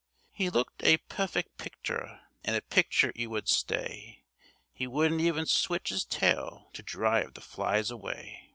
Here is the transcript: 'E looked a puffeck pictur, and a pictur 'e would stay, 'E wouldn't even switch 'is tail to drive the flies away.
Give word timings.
'E 0.39 0.49
looked 0.49 0.83
a 0.83 0.97
puffeck 0.97 1.55
pictur, 1.59 2.21
and 2.43 2.55
a 2.55 2.61
pictur 2.63 3.13
'e 3.15 3.27
would 3.27 3.47
stay, 3.47 4.23
'E 4.79 4.87
wouldn't 4.87 5.21
even 5.21 5.45
switch 5.45 5.91
'is 5.91 6.05
tail 6.05 6.71
to 6.73 6.81
drive 6.81 7.35
the 7.35 7.39
flies 7.41 7.91
away. 7.91 8.49